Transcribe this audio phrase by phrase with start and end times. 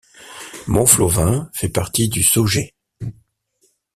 [0.65, 2.73] Montflovin fait partie du Saugeais.